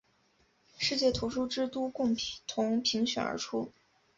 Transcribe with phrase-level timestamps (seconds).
[0.79, 2.17] 世界图书之都共
[2.47, 3.71] 同评选而出。